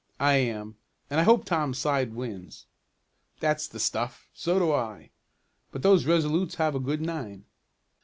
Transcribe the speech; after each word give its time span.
"I 0.19 0.33
am, 0.37 0.77
and 1.11 1.19
I 1.19 1.23
hope 1.23 1.45
Tom's 1.45 1.77
side 1.77 2.15
wins." 2.15 2.65
"That's 3.39 3.67
the 3.67 3.79
stuff! 3.79 4.27
So 4.33 4.57
do 4.57 4.73
I. 4.73 5.11
But 5.71 5.83
those 5.83 6.07
Resolutes 6.07 6.55
have 6.55 6.73
a 6.73 6.79
good 6.79 7.01
nine." 7.01 7.45